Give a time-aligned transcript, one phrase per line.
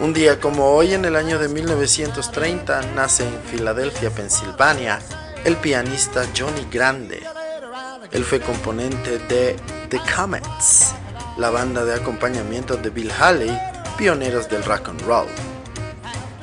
[0.00, 4.98] Un día como hoy en el año de 1930 nace en Filadelfia, Pensilvania,
[5.44, 7.22] el pianista Johnny Grande.
[8.10, 9.56] Él fue componente de
[9.90, 10.94] The Comets,
[11.36, 13.60] la banda de acompañamiento de Bill Haley,
[13.98, 15.28] pioneros del rock and roll.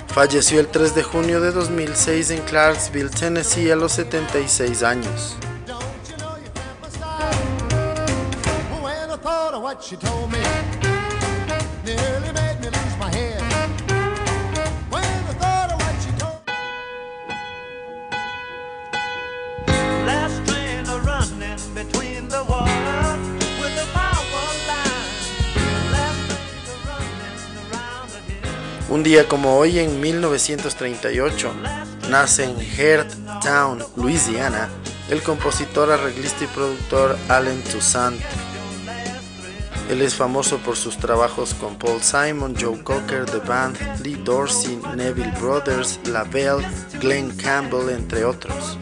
[0.05, 5.35] Falleció el 3 de junio de 2006 en Clarksville, Tennessee a los 76 años.
[28.97, 31.53] Un día como hoy en 1938
[32.09, 32.55] nace en
[33.43, 34.69] Town, Louisiana,
[35.11, 38.19] el compositor, arreglista y productor Allen Toussaint.
[39.91, 44.79] Él es famoso por sus trabajos con Paul Simon, Joe Cocker, The Band, Lee Dorsey,
[44.95, 46.65] Neville Brothers, La Belle,
[46.99, 48.79] Glenn Campbell, entre otros.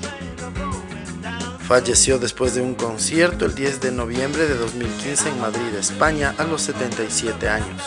[1.67, 6.45] Falleció después de un concierto el 10 de noviembre de 2015 en Madrid, España, a
[6.45, 7.81] los 77 años.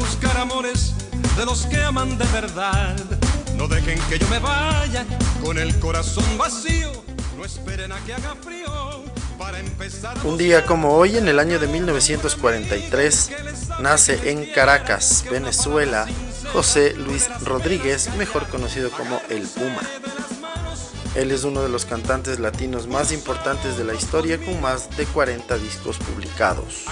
[0.00, 0.92] Buscar amores
[1.36, 2.96] de los que aman de verdad,
[3.56, 5.04] no dejen que yo me vaya
[5.42, 6.90] con el corazón vacío,
[7.36, 9.04] no esperen a que haga frío
[9.38, 10.16] para empezar.
[10.24, 13.30] Un día como hoy, en el año de 1943,
[13.80, 16.06] nace en Caracas, Venezuela,
[16.52, 19.82] José Luis Rodríguez, mejor conocido como El Puma.
[21.14, 25.06] Él es uno de los cantantes latinos más importantes de la historia con más de
[25.06, 26.86] 40 discos publicados.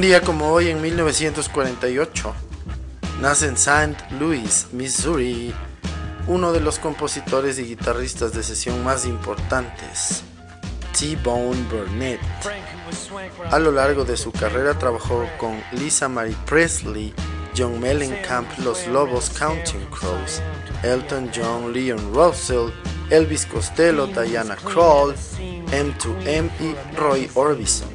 [0.00, 2.34] Un día como hoy, en 1948,
[3.20, 3.96] nace en St.
[4.18, 5.52] Louis, Missouri,
[6.26, 10.22] uno de los compositores y guitarristas de sesión más importantes,
[10.98, 12.18] T-Bone Burnett.
[13.50, 17.12] A lo largo de su carrera trabajó con Lisa Marie Presley,
[17.54, 20.40] John Mellencamp, Los Lobos, Counting Crows,
[20.82, 22.70] Elton John, Leon Russell,
[23.10, 25.14] Elvis Costello, Diana Krall,
[25.72, 27.89] M2M y Roy Orbison.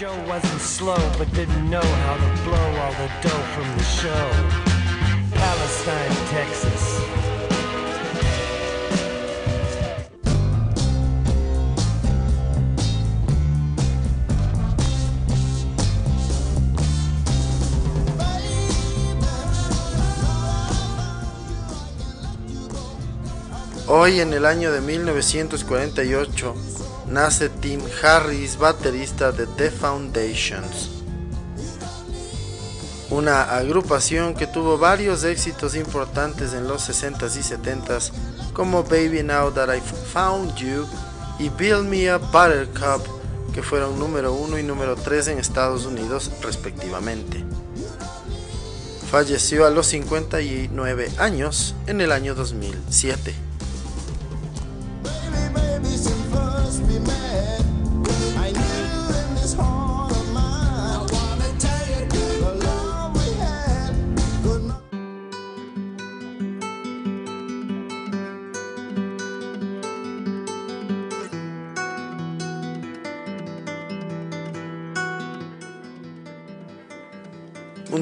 [0.00, 4.30] Joe wasn't slow, but didn't know how to blow all the dough from the show.
[5.34, 7.00] Palestine, Texas.
[23.86, 26.54] Hoy en el año de 1948
[27.10, 30.90] nace Tim Harris, baterista de The Foundations,
[33.10, 38.12] una agrupación que tuvo varios éxitos importantes en los 60s y 70s
[38.52, 39.80] como Baby Now That I
[40.12, 40.86] Found You
[41.40, 43.02] y Build Me a Buttercup
[43.52, 47.44] que fueron número 1 y número 3 en Estados Unidos respectivamente.
[49.10, 53.49] Falleció a los 59 años en el año 2007.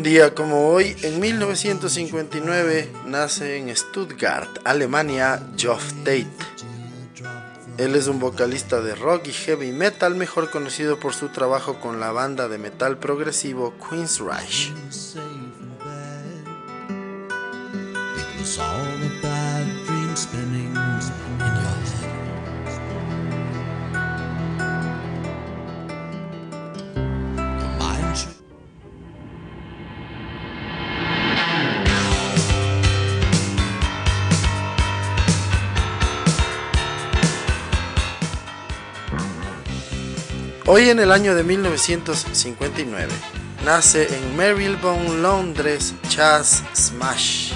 [0.08, 6.26] Día como hoy, en 1959, nace en Stuttgart, Alemania, Geoff Tate.
[7.76, 12.00] Él es un vocalista de rock y heavy metal, mejor conocido por su trabajo con
[12.00, 14.72] la banda de metal progresivo Queensryche.
[21.20, 21.27] It
[40.70, 43.08] Hoy en el año de 1959
[43.64, 47.52] nace en Marylebone, Londres, Chas Smash.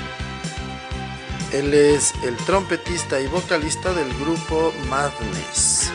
[1.52, 5.92] Él es el trompetista y vocalista del grupo Madness.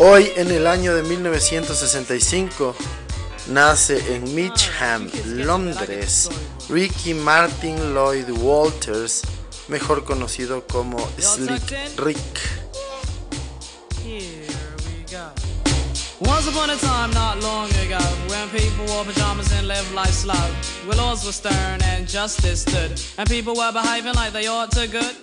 [0.00, 2.76] Hoy en el año de 1965
[3.48, 6.28] nace en Mitcham, Londres,
[6.68, 9.22] Ricky Martin Lloyd Walters,
[9.66, 12.18] mejor conocido como Slick Rick.
[16.20, 17.98] Once upon a time, not long ago,
[18.28, 20.34] when people wore pajamas and lived life slow,
[20.86, 24.86] where laws were stern and justice stood, and people were behaving like they ought to
[24.86, 25.16] good.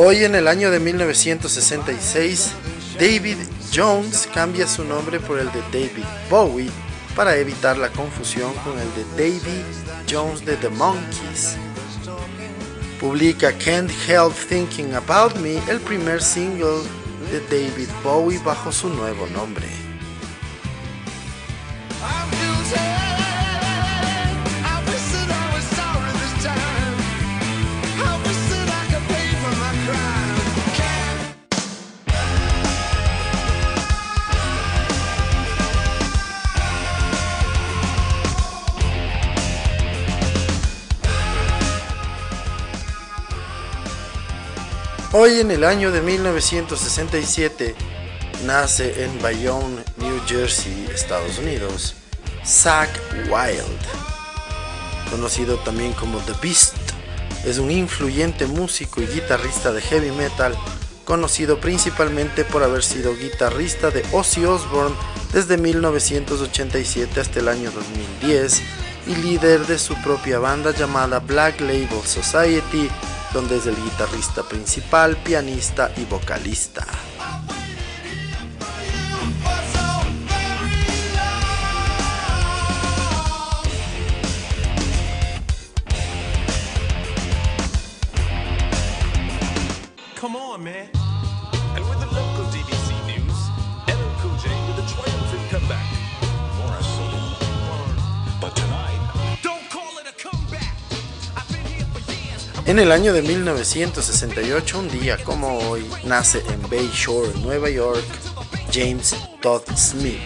[0.00, 2.52] Hoy en el año de 1966,
[3.00, 3.36] David
[3.74, 6.70] Jones cambia su nombre por el de David Bowie
[7.16, 9.64] para evitar la confusión con el de David
[10.08, 11.56] Jones de The Monkees.
[13.00, 16.84] Publica Can't Help Thinking About Me, el primer single
[17.32, 19.66] de David Bowie bajo su nuevo nombre.
[45.20, 47.74] Hoy en el año de 1967
[48.46, 51.96] nace en Bayonne, New Jersey, Estados Unidos,
[52.46, 52.88] Zach
[53.28, 53.80] Wild,
[55.10, 56.76] conocido también como The Beast.
[57.44, 60.54] Es un influyente músico y guitarrista de heavy metal,
[61.04, 64.94] conocido principalmente por haber sido guitarrista de Ozzy Osbourne
[65.32, 68.62] desde 1987 hasta el año 2010
[69.08, 72.88] y líder de su propia banda llamada Black Label Society,
[73.32, 76.86] donde es el guitarrista principal, pianista y vocalista.
[102.68, 108.04] En el año de 1968, un día como hoy, nace en Bayshore, Nueva York,
[108.70, 110.20] James Todd Smith,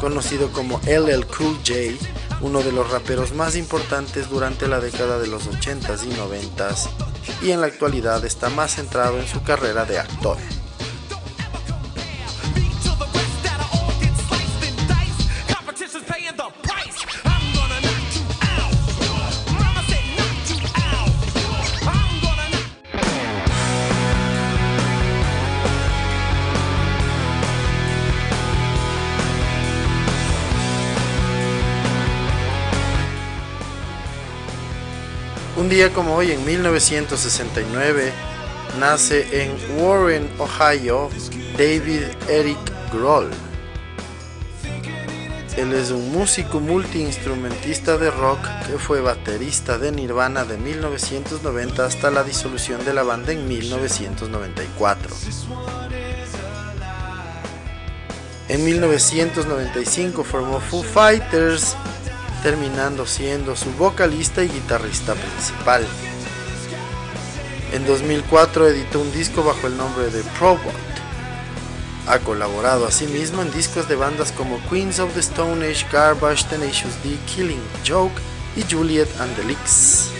[0.00, 2.04] conocido como LL Cool J,
[2.40, 6.88] uno de los raperos más importantes durante la década de los 80s y 90s,
[7.40, 10.38] y en la actualidad está más centrado en su carrera de actor.
[35.66, 38.12] Un día como hoy, en 1969,
[38.78, 41.10] nace en Warren, Ohio,
[41.58, 42.56] David Eric
[42.92, 43.30] Grohl.
[45.56, 52.12] Él es un músico multiinstrumentista de rock que fue baterista de Nirvana de 1990 hasta
[52.12, 55.16] la disolución de la banda en 1994.
[58.48, 61.74] En 1995 formó Foo Fighters,
[62.42, 65.86] terminando siendo su vocalista y guitarrista principal.
[67.72, 70.74] En 2004 editó un disco bajo el nombre de Probot.
[72.06, 76.94] Ha colaborado asimismo en discos de bandas como Queens of the Stone Age, Garbage, Tenacious
[77.02, 78.14] D, Killing Joke
[78.56, 80.10] y Juliet and the Leaks.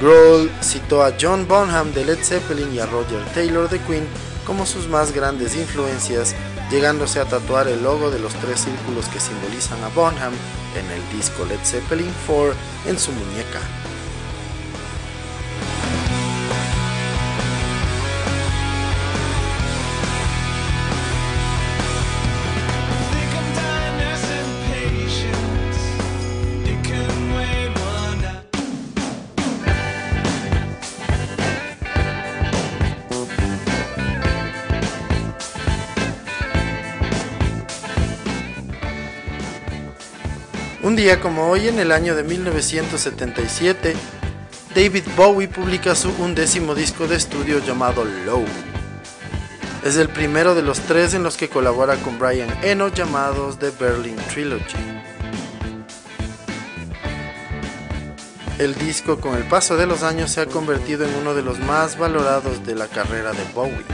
[0.00, 4.06] Grohl citó a John Bonham de Led Zeppelin y a Roger Taylor de Queen
[4.46, 6.34] como sus más grandes influencias,
[6.72, 10.32] llegándose a tatuar el logo de los tres círculos que simbolizan a Bonham
[10.74, 12.54] en el disco Led Zeppelin 4
[12.86, 13.60] en su muñeca.
[41.20, 43.94] Como hoy, en el año de 1977,
[44.72, 48.44] David Bowie publica su undécimo disco de estudio llamado Low.
[49.84, 53.70] Es el primero de los tres en los que colabora con Brian Eno llamados The
[53.70, 54.78] Berlin Trilogy.
[58.58, 61.58] El disco con el paso de los años se ha convertido en uno de los
[61.58, 63.84] más valorados de la carrera de Bowie.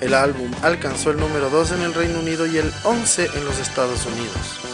[0.00, 3.58] El álbum alcanzó el número 2 en el Reino Unido y el 11 en los
[3.58, 4.65] Estados Unidos.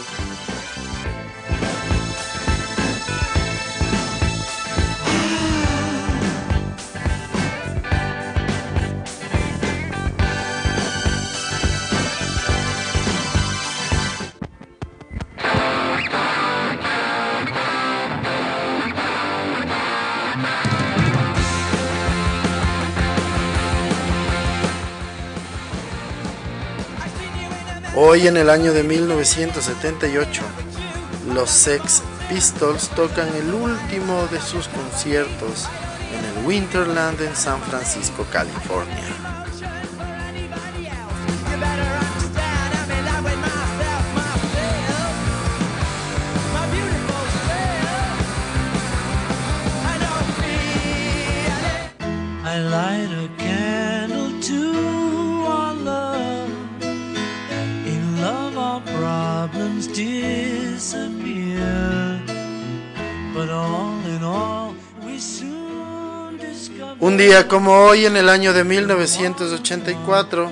[27.95, 30.41] Hoy en el año de 1978,
[31.35, 35.67] los Sex Pistols tocan el último de sus conciertos
[36.11, 39.32] en el Winterland en San Francisco, California.
[67.03, 70.49] Un día como hoy en el año de 1984,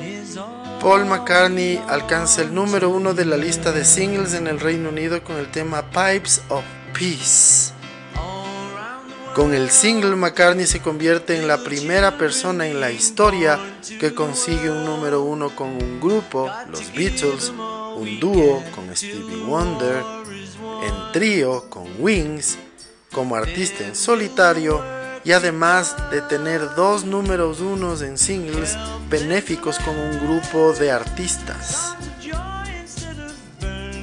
[0.82, 5.24] Paul McCartney alcanza el número uno de la lista de singles en el Reino Unido
[5.24, 7.72] con el tema Pipes of Peace.
[9.34, 13.58] Con el single McCartney se convierte en la primera persona en la historia
[13.98, 17.54] que consigue un número uno con un grupo, los Beatles,
[17.96, 20.04] un dúo con Stevie Wonder,
[20.84, 22.58] en trío con Wings,
[23.10, 28.78] como artista en solitario y además de tener dos números unos en singles
[29.10, 31.96] benéficos con un grupo de artistas.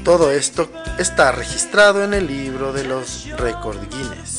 [0.04, 4.38] Todo esto está registrado en el libro de los Record Guinness.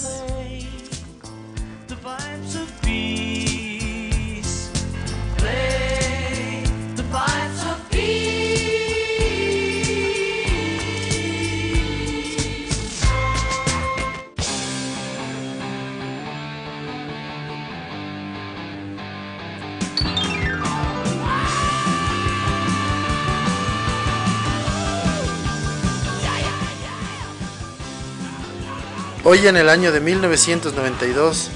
[29.31, 31.51] Hoy en el año de 1992,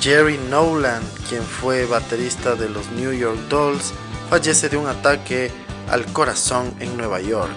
[0.00, 3.92] Jerry Nolan, quien fue baterista de los New York Dolls,
[4.30, 5.50] fallece de un ataque
[5.90, 7.52] al corazón en Nueva York.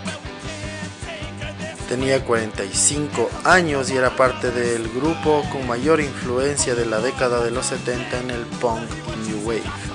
[1.88, 7.51] Tenía 45 años y era parte del grupo con mayor influencia de la década de
[7.51, 9.87] los 70 en el punk y new wave.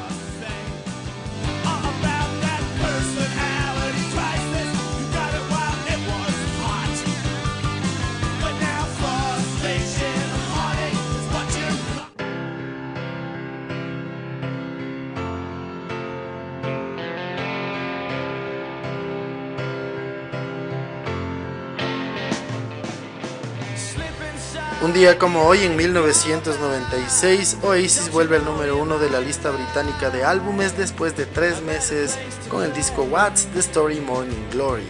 [24.83, 30.11] Un día como hoy, en 1996, Oasis vuelve al número uno de la lista británica
[30.11, 34.89] de álbumes después de tres meses con el disco What's the Story Morning Glory.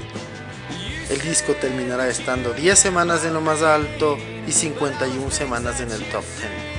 [1.11, 4.16] El disco terminará estando 10 semanas en lo más alto
[4.49, 6.72] y 51 semanas en el top 10.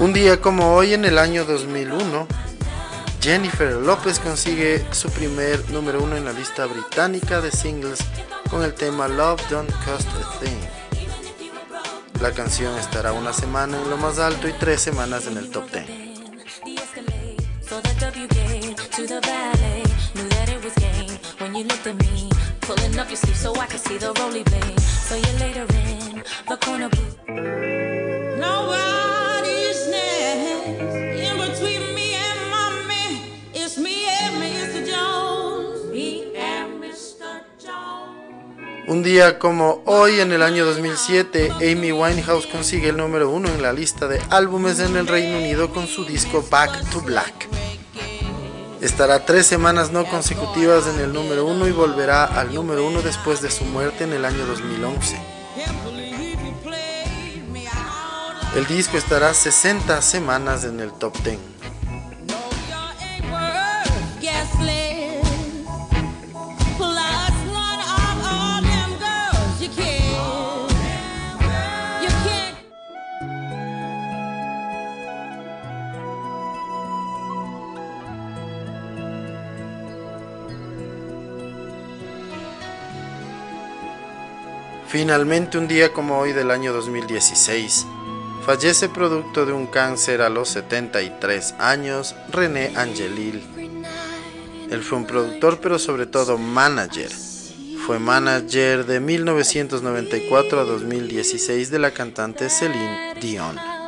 [0.00, 2.26] Un día como hoy, en el año 2001,
[3.20, 8.00] Jennifer López consigue su primer número uno en la lista británica de singles
[8.52, 10.60] con el tema Love Don't Cost a Thing.
[12.20, 15.70] La canción estará una semana en lo más alto y tres semanas en el top
[15.72, 15.86] 10.
[28.64, 28.91] The
[38.88, 43.62] Un día como hoy, en el año 2007, Amy Winehouse consigue el número uno en
[43.62, 47.48] la lista de álbumes en el Reino Unido con su disco Back to Black.
[48.80, 53.40] Estará tres semanas no consecutivas en el número uno y volverá al número uno después
[53.40, 55.16] de su muerte en el año 2011.
[58.56, 61.51] El disco estará 60 semanas en el top 10.
[84.92, 87.86] Finalmente, un día como hoy del año 2016,
[88.44, 93.42] fallece producto de un cáncer a los 73 años René Angelil.
[94.70, 97.10] Él fue un productor, pero sobre todo manager.
[97.86, 103.81] Fue manager de 1994 a 2016 de la cantante Celine Dion.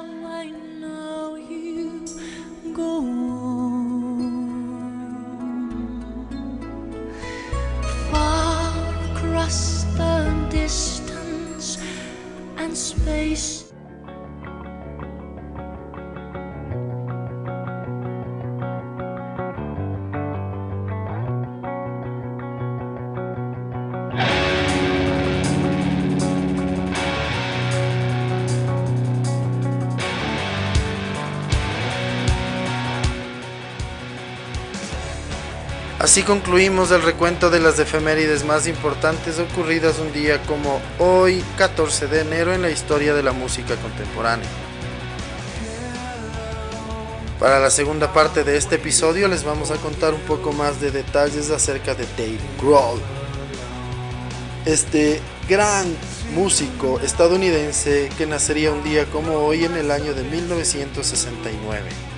[36.05, 42.09] Así concluimos el recuento de las efemérides más importantes ocurridas un día como hoy, 14
[42.09, 44.47] de enero, en la historia de la música contemporánea.
[47.40, 50.90] Para la segunda parte de este episodio les vamos a contar un poco más de
[50.90, 53.01] detalles acerca de Dave Grohl.
[54.67, 55.87] Este gran
[56.35, 62.13] músico estadounidense que nacería un día como hoy en el año de 1969.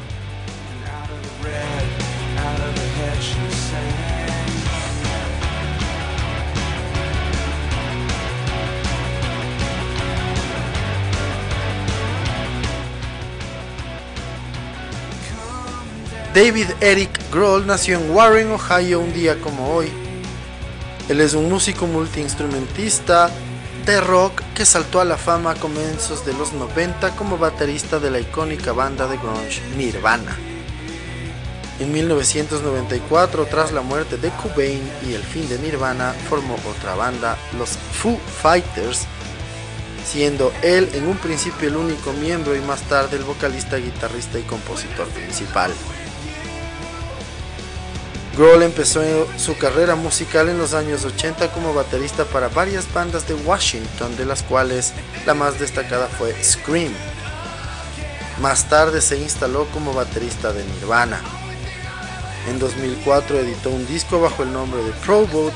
[16.37, 19.90] David Eric Grohl nació en Warren, Ohio, un día como hoy.
[21.09, 23.31] Él es un músico multiinstrumentista
[23.87, 28.11] de rock que saltó a la fama a comienzos de los 90 como baterista de
[28.11, 30.37] la icónica banda de grunge Nirvana.
[31.81, 37.38] En 1994, tras la muerte de Cobain y el fin de Nirvana, formó otra banda,
[37.59, 39.07] los Foo Fighters,
[40.05, 44.42] siendo él en un principio el único miembro y más tarde el vocalista, guitarrista y
[44.42, 45.72] compositor principal.
[48.37, 49.01] Grohl empezó
[49.38, 54.27] su carrera musical en los años 80 como baterista para varias bandas de Washington, de
[54.27, 54.92] las cuales
[55.25, 56.92] la más destacada fue Scream.
[58.42, 61.22] Más tarde se instaló como baterista de Nirvana.
[62.51, 65.55] En 2004 editó un disco bajo el nombre de Proboot,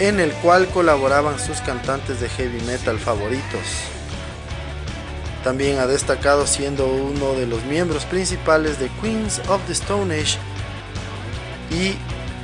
[0.00, 3.60] en el cual colaboraban sus cantantes de heavy metal favoritos.
[5.44, 10.38] También ha destacado siendo uno de los miembros principales de Queens of the Stone Age
[11.70, 11.94] y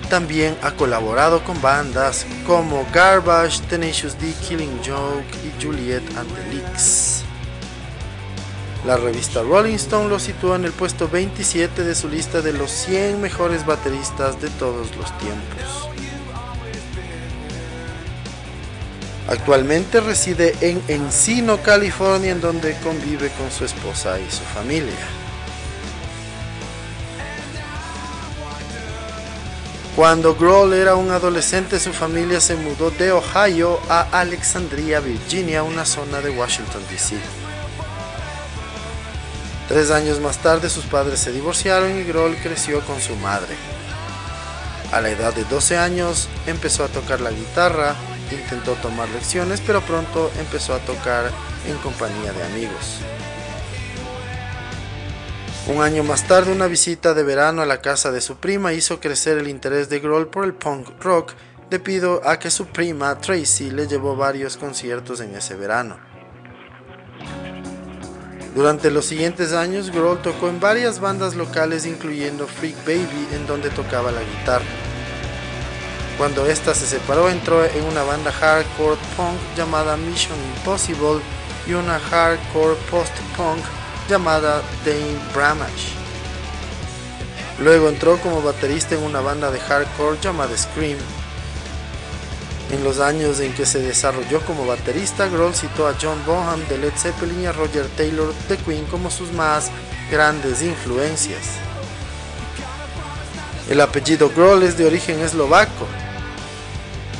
[0.08, 6.54] también ha colaborado con bandas como Garbage, Tenacious D, Killing Joke y Juliet and the
[6.54, 7.24] Leaks.
[8.86, 12.70] La revista Rolling Stone lo sitúa en el puesto 27 de su lista de los
[12.70, 15.90] 100 mejores bateristas de todos los tiempos.
[19.28, 25.25] Actualmente reside en Encino, California, en donde convive con su esposa y su familia.
[29.96, 35.86] Cuando Grohl era un adolescente, su familia se mudó de Ohio a Alexandria, Virginia, una
[35.86, 37.16] zona de Washington, D.C.
[39.68, 43.56] Tres años más tarde, sus padres se divorciaron y Grohl creció con su madre.
[44.92, 47.94] A la edad de 12 años, empezó a tocar la guitarra,
[48.30, 51.30] intentó tomar lecciones, pero pronto empezó a tocar
[51.66, 52.98] en compañía de amigos.
[55.68, 59.00] Un año más tarde, una visita de verano a la casa de su prima hizo
[59.00, 61.32] crecer el interés de Grohl por el punk rock
[61.68, 65.98] debido a que su prima Tracy le llevó varios conciertos en ese verano.
[68.54, 73.68] Durante los siguientes años, Grohl tocó en varias bandas locales incluyendo Freak Baby en donde
[73.70, 74.64] tocaba la guitarra.
[76.16, 81.20] Cuando esta se separó entró en una banda hardcore punk llamada Mission Impossible
[81.66, 83.64] y una hardcore post-punk
[84.08, 85.94] llamada Dane Bramage.
[87.58, 90.98] Luego entró como baterista en una banda de hardcore llamada Scream.
[92.70, 96.78] En los años en que se desarrolló como baterista, Grohl citó a John Bonham de
[96.78, 99.70] Led Zeppelin y a Roger Taylor de Queen como sus más
[100.10, 101.42] grandes influencias.
[103.70, 105.86] El apellido Grohl es de origen eslovaco.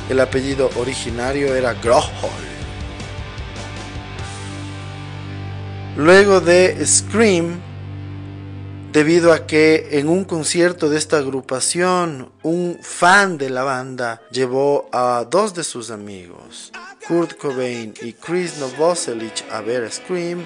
[0.09, 2.46] El apellido originario era Grohl.
[5.97, 7.59] Luego de Scream,
[8.91, 14.89] debido a que en un concierto de esta agrupación un fan de la banda llevó
[14.91, 16.71] a dos de sus amigos,
[17.07, 20.45] Kurt Cobain y Chris Novoselic, a ver Scream,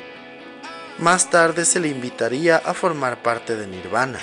[1.00, 4.22] más tarde se le invitaría a formar parte de Nirvana.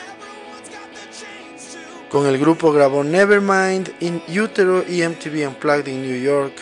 [2.08, 6.54] Con el grupo grabó Nevermind, In Utero y MTV Unplugged in New York.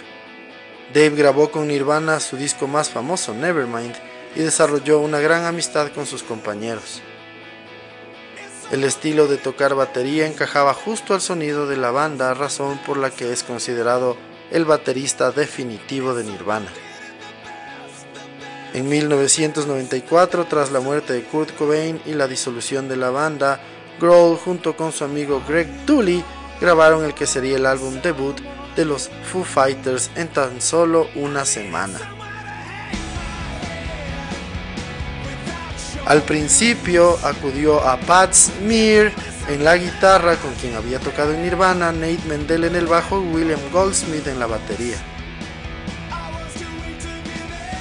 [0.92, 3.94] Dave grabó con Nirvana su disco más famoso, Nevermind,
[4.36, 7.02] y desarrolló una gran amistad con sus compañeros.
[8.70, 13.10] El estilo de tocar batería encajaba justo al sonido de la banda, razón por la
[13.10, 14.16] que es considerado
[14.50, 16.68] el baterista definitivo de Nirvana.
[18.74, 23.60] En 1994, tras la muerte de Kurt Cobain y la disolución de la banda,
[24.00, 26.22] Grohl junto con su amigo Greg Dooley
[26.60, 28.38] grabaron el que sería el álbum debut
[28.76, 32.15] de los Foo Fighters en tan solo una semana.
[36.06, 39.12] Al principio acudió a Pat Smear
[39.48, 43.26] en la guitarra con quien había tocado en Nirvana, Nate Mendel en el bajo y
[43.34, 44.96] William Goldsmith en la batería.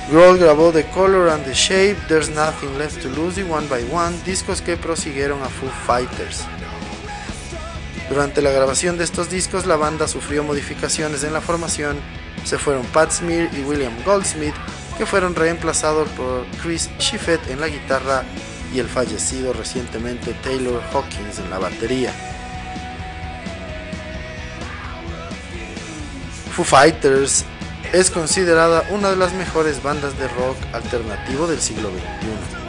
[0.10, 3.88] Grohl grabó The Color and the Shape, There's Nothing Left to Lose y One by
[3.92, 6.46] One, discos que prosiguieron a Foo Fighters.
[8.10, 11.98] Durante la grabación de estos discos, la banda sufrió modificaciones en la formación.
[12.44, 14.54] Se fueron Pat Smear y William Goldsmith,
[14.98, 18.24] que fueron reemplazados por Chris Schiffett en la guitarra
[18.74, 22.14] y el fallecido recientemente Taylor Hawkins en la batería.
[26.56, 27.44] Foo Fighters
[27.92, 32.66] es considerada una de las mejores bandas de rock alternativo del siglo XXI.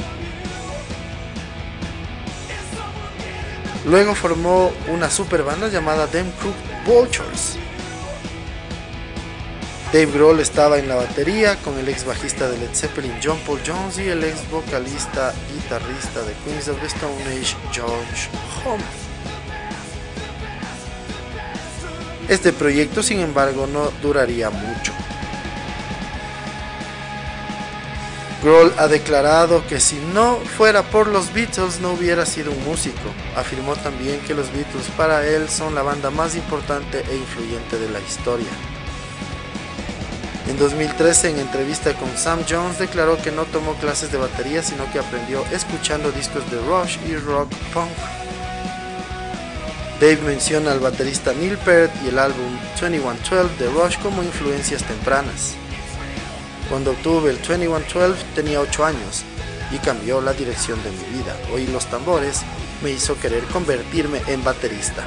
[3.87, 7.57] Luego formó una super banda llamada Them Crook Vultures.
[9.93, 13.61] Dave Grohl estaba en la batería con el ex bajista de Led Zeppelin John Paul
[13.65, 18.29] Jones y el ex vocalista guitarrista de Queens of the Stone Age George
[18.65, 18.83] Homme.
[22.29, 24.93] Este proyecto, sin embargo, no duraría mucho.
[28.43, 33.09] Grohl ha declarado que si no fuera por los Beatles no hubiera sido un músico.
[33.37, 37.89] Afirmó también que los Beatles para él son la banda más importante e influyente de
[37.89, 38.51] la historia.
[40.49, 44.91] En 2013, en entrevista con Sam Jones, declaró que no tomó clases de batería, sino
[44.93, 47.91] que aprendió escuchando discos de Rush y rock punk.
[50.01, 55.55] Dave menciona al baterista Neil Peart y el álbum 2112 de Rush como influencias tempranas.
[56.69, 59.25] Cuando obtuve el 2112 tenía 8 años
[59.73, 61.37] y cambió la dirección de mi vida.
[61.53, 62.43] Oír los tambores
[62.85, 65.05] me hizo querer convertirme en baterista.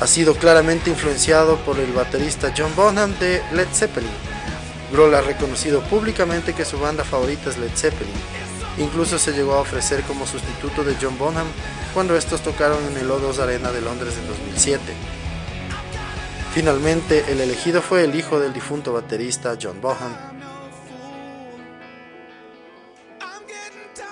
[0.00, 4.10] Ha sido claramente influenciado por el baterista John Bonham de Led Zeppelin.
[4.92, 8.14] Grohl ha reconocido públicamente que su banda favorita es Led Zeppelin.
[8.78, 11.48] Incluso se llegó a ofrecer como sustituto de John Bonham
[11.92, 14.80] cuando estos tocaron en el O2 Arena de Londres en 2007.
[16.54, 20.16] Finalmente, el elegido fue el hijo del difunto baterista John Bonham.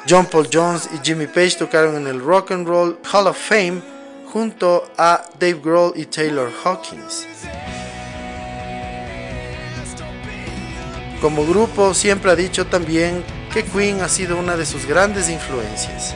[0.09, 3.96] John Paul Jones y Jimmy Page tocaron en el Rock and Roll Hall of Fame
[4.33, 7.27] junto a Dave Grohl y Taylor Hawkins.
[11.21, 16.15] Como grupo siempre ha dicho también que Queen ha sido una de sus grandes influencias.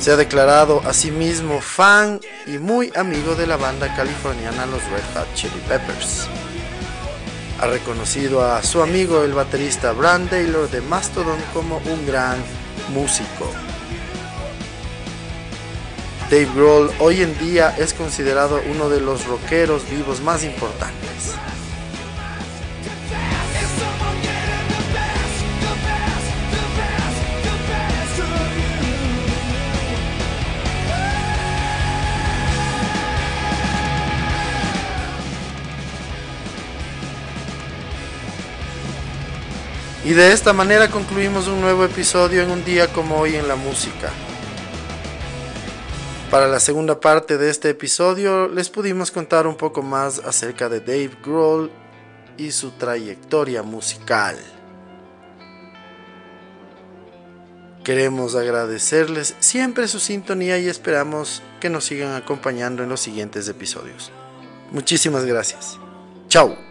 [0.00, 4.82] Se ha declarado a sí mismo fan y muy amigo de la banda californiana los
[4.90, 6.26] Red Hot Chili Peppers.
[7.60, 12.38] Ha reconocido a su amigo el baterista Brand Taylor de Mastodon como un gran
[12.94, 13.52] músico.
[16.30, 21.34] Dave Grohl hoy en día es considerado uno de los rockeros vivos más importantes.
[40.04, 43.56] Y de esta manera concluimos un nuevo episodio en un día como hoy en la
[43.56, 44.12] música.
[46.30, 50.78] Para la segunda parte de este episodio les pudimos contar un poco más acerca de
[50.78, 51.72] Dave Grohl
[52.36, 54.36] y su trayectoria musical.
[57.82, 64.12] Queremos agradecerles siempre su sintonía y esperamos que nos sigan acompañando en los siguientes episodios.
[64.70, 65.78] Muchísimas gracias.
[66.28, 66.69] Chao.